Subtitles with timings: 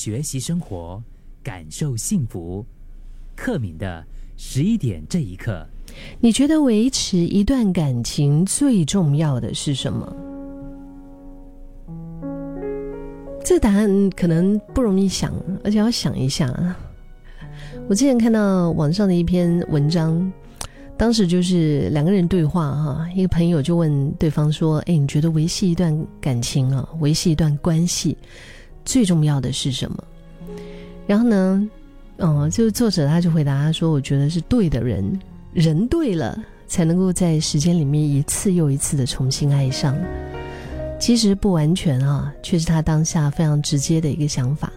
[0.00, 1.02] 学习生活，
[1.42, 2.64] 感受幸福。
[3.34, 5.66] 克敏的十一点这一刻，
[6.20, 10.16] 你觉得维持一段感情最重要的是什么？
[13.44, 15.34] 这答案可能不容易想，
[15.64, 16.48] 而且要想一下。
[17.88, 20.32] 我之前看到网上的一篇文章，
[20.96, 28.16] 当时就是两个人对话哈，一个朋友就问对方说：“哎，你觉得维系一段感情啊，维系一段关系
[28.88, 30.04] 最重要的是什么？”
[31.06, 31.68] 然后呢，
[32.16, 35.20] 嗯，就是作者他就回答他说：“我觉得是对的人，
[35.52, 39.94] 人对了，才能够在时间里面一次又一次的重新爱上。”
[40.98, 44.72] 其实不完全啊，却是他当下非常直接的一个想法。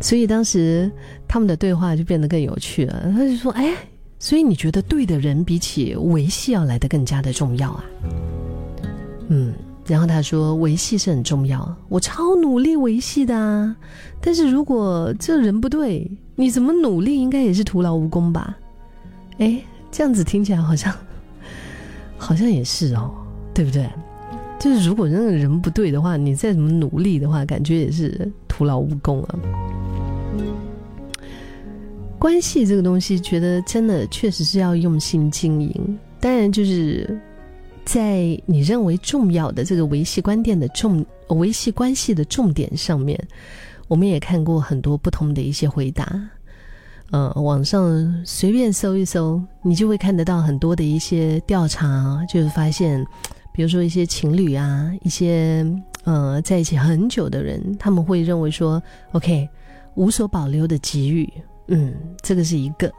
[0.00, 0.90] 所以当时
[1.28, 3.12] 他们的对话就变得更有趣了。
[3.12, 3.74] 他就说：“哎，
[4.18, 7.84] 所以你觉得对的人比起维系要来的更加的重要啊？”
[9.28, 9.54] 嗯，
[9.86, 13.76] 然后他说：“维系是很重要，我超努力维系的啊。
[14.20, 18.56] 但是如果这人不对，你怎么努力应该也是徒劳无功吧？”
[19.38, 19.60] 哎，
[19.90, 20.94] 这样子听起来好像
[22.16, 23.10] 好像也是哦，
[23.52, 23.88] 对不对？
[24.58, 29.38] 就是如果那个人不对的话，你再怎么努力的话，感觉也是徒劳无功啊。
[32.18, 35.98] 关系这个东西，觉得真的确实是要用心经营。
[36.18, 37.20] 当然，就是
[37.84, 43.18] 在你认为重要的这个维系观点的重维系关系的重点上面，
[43.88, 46.20] 我们也看过很多不同的一些回答。
[47.10, 53.04] 呃，网上随便搜一搜，你就会看得到很多的一些调查，就是发现。
[53.56, 55.64] 比如说一些情侣啊，一些
[56.02, 58.82] 呃在一起很久的人，他们会认为说
[59.12, 59.48] ，OK，
[59.94, 61.32] 无所保留的给予，
[61.68, 62.90] 嗯，这个是一个。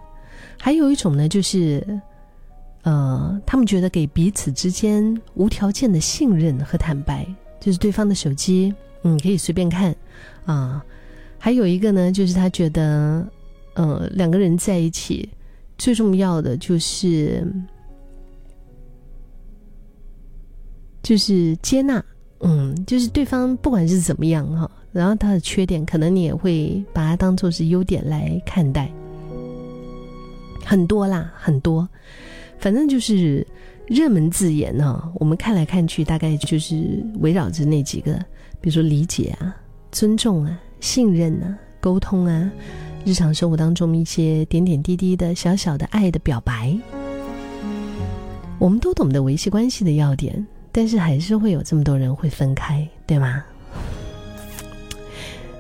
[0.58, 1.86] 还有一种呢，就是
[2.86, 7.28] 呃，他们觉得给彼此之间无条件的信任和坦白，
[7.60, 9.94] 就是对方的手机，嗯，可以随便看
[10.46, 10.82] 啊。
[11.38, 13.28] 还有一个呢，就是他觉得，
[13.74, 15.28] 呃，两个人在一起
[15.78, 17.46] 最重要的就是。
[21.04, 22.04] 就是接纳，
[22.40, 28.92] 嗯，就是对方不管是怎么样哈，然后他的缺点，可能你也会把它当做是优点来看待。
[30.66, 31.88] 很多啦，很多，
[32.66, 33.46] 反正就是
[33.86, 38.14] 热门字眼呢，我们看来看去，大概就是围绕着那几个，
[38.60, 39.56] 比如说理解啊、
[39.92, 42.52] 尊重啊、信任啊、沟通啊，
[43.06, 46.76] 日常生活当中一些点点滴滴的小小的爱的表白，
[48.58, 50.44] 我们都懂得维系关系的要点。
[50.72, 53.46] 但是还是会有这么多人会分开，对吗？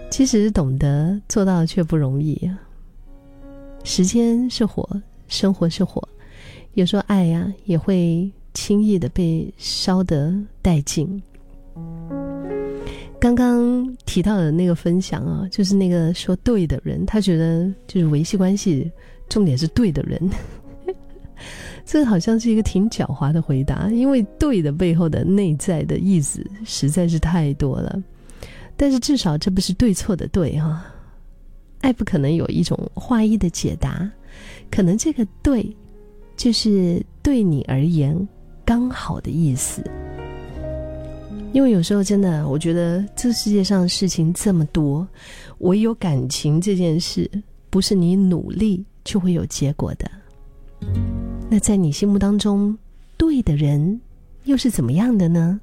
[0.09, 2.49] 其实懂得做到却不容易。
[3.83, 4.89] 时间是火，
[5.27, 6.01] 生活是火，
[6.75, 11.21] 有时候爱呀也会轻易的被烧得殆尽。
[13.17, 18.91] 刚刚提到的那个分享啊，就是那个说对的人，他觉得就是维系关系
[19.29, 20.29] 重点是对的人。
[21.85, 28.03] 这好像是一个挺狡猾的回答，因为“对”的背后的内在的意思实在是太多了。
[28.75, 30.85] 但是至少这不是对错的“对”哈，
[31.79, 34.11] 爱不可能有一种划一的解答，
[34.69, 35.75] 可能这个“对”
[36.35, 38.27] 就是对你而言
[38.63, 39.83] 刚好的意思。
[41.53, 45.07] 因为有时候真的，我觉得这世界上事情这么多，
[45.59, 47.29] 唯有感情这件事，
[47.69, 50.11] 不是你努力就会有结果的。
[51.49, 52.77] 那在你心目当中，
[53.15, 54.01] 对的人
[54.43, 55.61] 又是怎么样的呢？